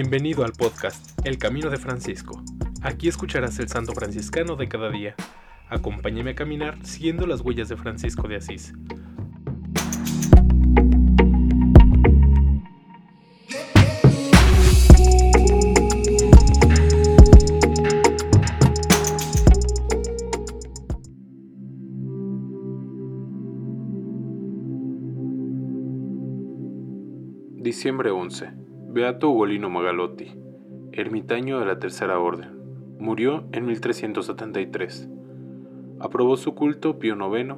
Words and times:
Bienvenido 0.00 0.44
al 0.44 0.52
podcast 0.52 1.18
El 1.26 1.38
Camino 1.38 1.70
de 1.70 1.76
Francisco. 1.76 2.40
Aquí 2.82 3.08
escucharás 3.08 3.58
el 3.58 3.66
santo 3.68 3.94
franciscano 3.94 4.54
de 4.54 4.68
cada 4.68 4.90
día. 4.90 5.16
Acompáñame 5.68 6.30
a 6.30 6.34
caminar 6.36 6.78
siguiendo 6.86 7.26
las 7.26 7.40
huellas 7.40 7.68
de 7.68 7.76
Francisco 7.76 8.28
de 8.28 8.36
Asís. 8.36 8.72
Diciembre 27.56 28.12
11. 28.12 28.67
Beato 28.90 29.28
Ugolino 29.28 29.68
Magalotti, 29.68 30.32
ermitaño 30.92 31.60
de 31.60 31.66
la 31.66 31.78
Tercera 31.78 32.18
Orden. 32.18 32.48
Murió 32.98 33.44
en 33.52 33.66
1373. 33.66 35.10
Aprobó 36.00 36.38
su 36.38 36.54
culto 36.54 36.98
Pío 36.98 37.14
IX 37.14 37.56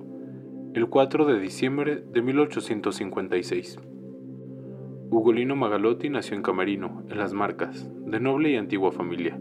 el 0.75 0.89
4 0.89 1.27
de 1.27 1.39
diciembre 1.39 2.03
de 2.13 2.21
1856. 2.21 3.79
Ugolino 5.11 5.55
Magalotti 5.55 6.11
nació 6.11 6.35
en 6.35 6.43
Camerino, 6.43 7.05
en 7.09 7.19
las 7.19 7.33
Marcas, 7.33 7.89
de 8.05 8.19
noble 8.19 8.51
y 8.51 8.57
antigua 8.57 8.91
familia. 8.91 9.39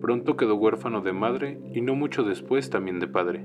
Pronto 0.00 0.36
quedó 0.36 0.54
huérfano 0.54 1.00
de 1.00 1.12
madre 1.12 1.58
y 1.74 1.80
no 1.80 1.96
mucho 1.96 2.22
después 2.22 2.70
también 2.70 3.00
de 3.00 3.08
padre. 3.08 3.44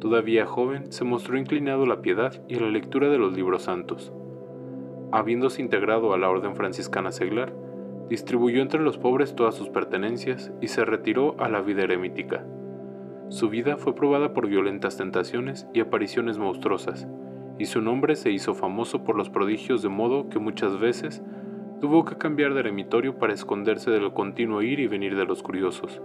Todavía 0.00 0.46
joven, 0.46 0.90
se 0.90 1.04
mostró 1.04 1.36
inclinado 1.36 1.82
a 1.82 1.86
la 1.88 2.00
piedad 2.00 2.42
y 2.48 2.56
a 2.56 2.60
la 2.60 2.70
lectura 2.70 3.10
de 3.10 3.18
los 3.18 3.36
libros 3.36 3.64
santos 3.64 4.10
habiéndose 5.12 5.62
integrado 5.62 6.12
a 6.12 6.18
la 6.18 6.28
orden 6.28 6.56
franciscana 6.56 7.12
seglar, 7.12 7.52
distribuyó 8.08 8.62
entre 8.62 8.80
los 8.80 8.98
pobres 8.98 9.34
todas 9.34 9.54
sus 9.54 9.68
pertenencias 9.68 10.52
y 10.60 10.68
se 10.68 10.84
retiró 10.84 11.36
a 11.38 11.48
la 11.48 11.60
vida 11.60 11.82
eremítica. 11.82 12.44
Su 13.28 13.50
vida 13.50 13.76
fue 13.76 13.94
probada 13.94 14.32
por 14.32 14.46
violentas 14.46 14.96
tentaciones 14.96 15.68
y 15.74 15.80
apariciones 15.80 16.38
monstruosas, 16.38 17.06
y 17.58 17.66
su 17.66 17.82
nombre 17.82 18.16
se 18.16 18.30
hizo 18.30 18.54
famoso 18.54 19.04
por 19.04 19.16
los 19.16 19.28
prodigios 19.28 19.82
de 19.82 19.88
modo 19.88 20.28
que 20.28 20.38
muchas 20.38 20.78
veces 20.80 21.22
tuvo 21.80 22.04
que 22.04 22.16
cambiar 22.16 22.54
de 22.54 22.60
eremitorio 22.60 23.18
para 23.18 23.34
esconderse 23.34 23.90
del 23.90 24.12
continuo 24.12 24.62
ir 24.62 24.80
y 24.80 24.86
venir 24.86 25.16
de 25.16 25.26
los 25.26 25.42
curiosos. 25.42 26.00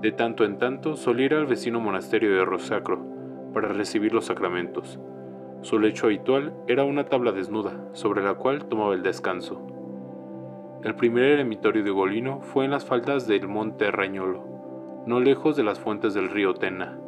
De 0.00 0.12
tanto 0.12 0.44
en 0.44 0.58
tanto 0.58 0.96
solía 0.96 1.26
ir 1.26 1.34
al 1.34 1.46
vecino 1.46 1.80
monasterio 1.80 2.34
de 2.34 2.44
Rosacro 2.44 3.04
para 3.52 3.68
recibir 3.68 4.14
los 4.14 4.26
sacramentos, 4.26 5.00
su 5.62 5.78
lecho 5.78 6.06
habitual 6.06 6.54
era 6.68 6.84
una 6.84 7.04
tabla 7.04 7.32
desnuda, 7.32 7.84
sobre 7.92 8.22
la 8.22 8.34
cual 8.34 8.64
tomaba 8.64 8.94
el 8.94 9.02
descanso. 9.02 9.60
El 10.82 10.94
primer 10.94 11.24
eremitorio 11.24 11.84
de 11.84 11.90
Golino 11.90 12.40
fue 12.40 12.64
en 12.64 12.70
las 12.70 12.86
faldas 12.86 13.26
del 13.26 13.46
monte 13.46 13.90
Rañolo, 13.90 14.42
no 15.06 15.20
lejos 15.20 15.56
de 15.56 15.62
las 15.62 15.78
fuentes 15.78 16.14
del 16.14 16.30
río 16.30 16.54
Tena. 16.54 16.98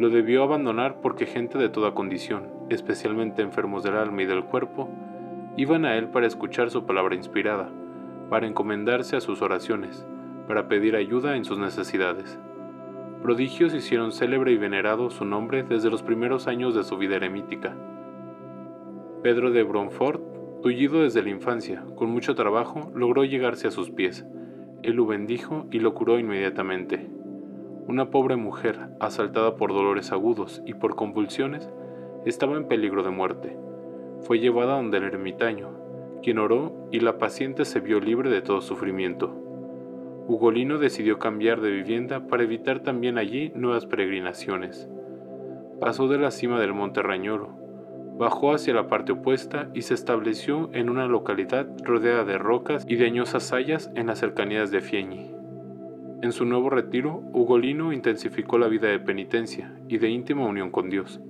Lo 0.00 0.10
debió 0.10 0.42
abandonar 0.42 1.00
porque 1.00 1.26
gente 1.26 1.58
de 1.58 1.68
toda 1.68 1.94
condición, 1.94 2.48
especialmente 2.70 3.42
enfermos 3.42 3.84
del 3.84 3.96
alma 3.96 4.22
y 4.22 4.26
del 4.26 4.44
cuerpo, 4.44 4.88
iban 5.56 5.84
a 5.84 5.96
él 5.96 6.08
para 6.08 6.26
escuchar 6.26 6.70
su 6.70 6.86
palabra 6.86 7.14
inspirada, 7.14 7.70
para 8.28 8.48
encomendarse 8.48 9.14
a 9.14 9.20
sus 9.20 9.42
oraciones, 9.42 10.04
para 10.48 10.66
pedir 10.66 10.96
ayuda 10.96 11.36
en 11.36 11.44
sus 11.44 11.58
necesidades. 11.58 12.40
Prodigios 13.22 13.74
hicieron 13.74 14.12
célebre 14.12 14.52
y 14.52 14.56
venerado 14.56 15.10
su 15.10 15.26
nombre 15.26 15.62
desde 15.62 15.90
los 15.90 16.02
primeros 16.02 16.46
años 16.46 16.74
de 16.74 16.84
su 16.84 16.96
vida 16.96 17.16
eremítica. 17.16 17.76
Pedro 19.22 19.50
de 19.50 19.62
Bronfort, 19.62 20.22
tullido 20.62 21.02
desde 21.02 21.22
la 21.22 21.28
infancia, 21.28 21.84
con 21.96 22.08
mucho 22.08 22.34
trabajo, 22.34 22.90
logró 22.94 23.24
llegarse 23.24 23.68
a 23.68 23.70
sus 23.70 23.90
pies. 23.90 24.24
Él 24.82 24.94
lo 24.94 25.04
bendijo 25.04 25.66
y 25.70 25.80
lo 25.80 25.92
curó 25.92 26.18
inmediatamente. 26.18 27.10
Una 27.86 28.08
pobre 28.08 28.36
mujer, 28.36 28.88
asaltada 29.00 29.56
por 29.56 29.74
dolores 29.74 30.12
agudos 30.12 30.62
y 30.64 30.72
por 30.72 30.96
convulsiones, 30.96 31.70
estaba 32.24 32.56
en 32.56 32.68
peligro 32.68 33.02
de 33.02 33.10
muerte. 33.10 33.54
Fue 34.22 34.38
llevada 34.38 34.76
donde 34.76 34.96
el 34.96 35.04
ermitaño, 35.04 35.68
quien 36.22 36.38
oró 36.38 36.88
y 36.90 37.00
la 37.00 37.18
paciente 37.18 37.66
se 37.66 37.80
vio 37.80 38.00
libre 38.00 38.30
de 38.30 38.40
todo 38.40 38.62
sufrimiento. 38.62 39.39
Ugolino 40.30 40.78
decidió 40.78 41.18
cambiar 41.18 41.60
de 41.60 41.72
vivienda 41.72 42.28
para 42.28 42.44
evitar 42.44 42.84
también 42.84 43.18
allí 43.18 43.50
nuevas 43.56 43.86
peregrinaciones. 43.86 44.88
Pasó 45.80 46.06
de 46.06 46.18
la 46.18 46.30
cima 46.30 46.60
del 46.60 46.72
monte 46.72 47.02
Rañoro, 47.02 47.48
bajó 48.16 48.54
hacia 48.54 48.72
la 48.72 48.86
parte 48.86 49.10
opuesta 49.10 49.70
y 49.74 49.82
se 49.82 49.94
estableció 49.94 50.70
en 50.72 50.88
una 50.88 51.08
localidad 51.08 51.66
rodeada 51.82 52.22
de 52.22 52.38
rocas 52.38 52.86
y 52.88 52.94
de 52.94 53.06
añosas 53.06 53.52
hayas 53.52 53.90
en 53.96 54.06
las 54.06 54.20
cercanías 54.20 54.70
de 54.70 54.80
Fieñi. 54.80 55.32
En 56.22 56.30
su 56.30 56.44
nuevo 56.44 56.70
retiro, 56.70 57.24
Ugolino 57.32 57.92
intensificó 57.92 58.56
la 58.56 58.68
vida 58.68 58.86
de 58.86 59.00
penitencia 59.00 59.74
y 59.88 59.98
de 59.98 60.10
íntima 60.10 60.46
unión 60.46 60.70
con 60.70 60.90
Dios. 60.90 61.20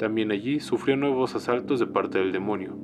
También 0.00 0.32
allí 0.32 0.58
sufrió 0.58 0.96
nuevos 0.96 1.36
asaltos 1.36 1.78
de 1.78 1.86
parte 1.86 2.18
del 2.18 2.32
demonio, 2.32 2.76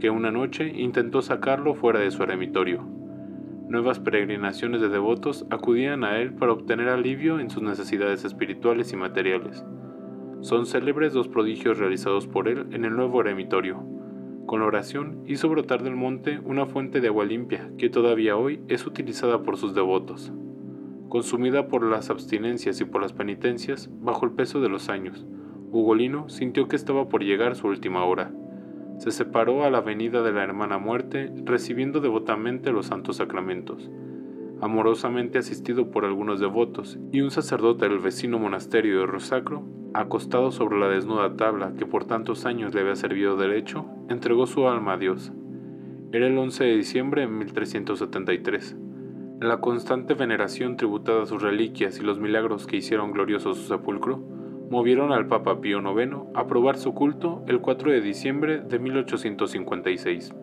que 0.00 0.10
una 0.10 0.32
noche 0.32 0.72
intentó 0.74 1.22
sacarlo 1.22 1.76
fuera 1.76 2.00
de 2.00 2.10
su 2.10 2.24
eremitorio. 2.24 2.93
Nuevas 3.74 3.98
peregrinaciones 3.98 4.80
de 4.80 4.88
devotos 4.88 5.46
acudían 5.50 6.04
a 6.04 6.20
él 6.20 6.32
para 6.32 6.52
obtener 6.52 6.88
alivio 6.88 7.40
en 7.40 7.50
sus 7.50 7.60
necesidades 7.60 8.24
espirituales 8.24 8.92
y 8.92 8.96
materiales. 8.96 9.64
Son 10.42 10.64
célebres 10.64 11.12
dos 11.12 11.26
prodigios 11.26 11.78
realizados 11.78 12.28
por 12.28 12.46
él 12.46 12.68
en 12.70 12.84
el 12.84 12.94
nuevo 12.94 13.20
eremitorio. 13.20 13.82
Con 14.46 14.60
la 14.60 14.66
oración 14.66 15.24
hizo 15.26 15.48
brotar 15.48 15.82
del 15.82 15.96
monte 15.96 16.38
una 16.44 16.66
fuente 16.66 17.00
de 17.00 17.08
agua 17.08 17.24
limpia 17.24 17.68
que 17.76 17.90
todavía 17.90 18.36
hoy 18.36 18.60
es 18.68 18.86
utilizada 18.86 19.42
por 19.42 19.56
sus 19.56 19.74
devotos. 19.74 20.32
Consumida 21.08 21.66
por 21.66 21.82
las 21.82 22.10
abstinencias 22.10 22.80
y 22.80 22.84
por 22.84 23.02
las 23.02 23.12
penitencias, 23.12 23.90
bajo 24.00 24.24
el 24.24 24.34
peso 24.34 24.60
de 24.60 24.68
los 24.68 24.88
años, 24.88 25.26
Ugolino 25.72 26.28
sintió 26.28 26.68
que 26.68 26.76
estaba 26.76 27.08
por 27.08 27.24
llegar 27.24 27.56
su 27.56 27.66
última 27.66 28.04
hora 28.04 28.30
se 28.98 29.10
separó 29.10 29.64
a 29.64 29.70
la 29.70 29.80
venida 29.80 30.22
de 30.22 30.32
la 30.32 30.42
hermana 30.42 30.78
muerte, 30.78 31.32
recibiendo 31.44 32.00
devotamente 32.00 32.72
los 32.72 32.86
santos 32.86 33.16
sacramentos. 33.16 33.90
Amorosamente 34.60 35.38
asistido 35.38 35.90
por 35.90 36.04
algunos 36.04 36.40
devotos 36.40 36.98
y 37.12 37.20
un 37.20 37.30
sacerdote 37.30 37.88
del 37.88 37.98
vecino 37.98 38.38
monasterio 38.38 39.00
de 39.00 39.06
Rosacro, 39.06 39.64
acostado 39.92 40.50
sobre 40.52 40.78
la 40.78 40.88
desnuda 40.88 41.36
tabla 41.36 41.74
que 41.76 41.86
por 41.86 42.04
tantos 42.04 42.46
años 42.46 42.74
le 42.74 42.80
había 42.80 42.96
servido 42.96 43.36
de 43.36 43.48
lecho, 43.48 43.84
entregó 44.08 44.46
su 44.46 44.66
alma 44.66 44.94
a 44.94 44.98
Dios. 44.98 45.32
Era 46.12 46.26
el 46.26 46.38
11 46.38 46.64
de 46.64 46.76
diciembre 46.76 47.22
de 47.22 47.28
1373. 47.28 48.76
La 49.40 49.60
constante 49.60 50.14
veneración 50.14 50.76
tributada 50.76 51.24
a 51.24 51.26
sus 51.26 51.42
reliquias 51.42 51.98
y 51.98 52.02
los 52.02 52.20
milagros 52.20 52.66
que 52.66 52.76
hicieron 52.76 53.12
glorioso 53.12 53.54
su 53.54 53.64
sepulcro 53.64 54.33
movieron 54.74 55.12
al 55.12 55.28
Papa 55.28 55.60
Pío 55.60 55.78
IX 55.78 56.16
a 56.34 56.48
probar 56.48 56.76
su 56.76 56.94
culto 56.94 57.44
el 57.46 57.60
4 57.60 57.92
de 57.92 58.00
diciembre 58.00 58.58
de 58.58 58.80
1856. 58.80 60.34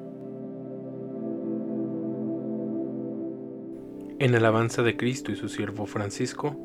En 4.19 4.33
alabanza 4.33 4.83
de 4.83 4.95
Cristo 4.95 5.33
y 5.33 5.35
su 5.35 5.49
siervo 5.49 5.85
Francisco. 5.85 6.55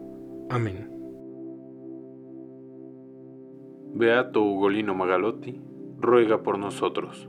Amén. 0.48 0.88
Beato 3.94 4.42
Ugolino 4.42 4.94
Magalotti, 4.94 5.60
ruega 5.98 6.44
por 6.44 6.60
nosotros. 6.60 7.28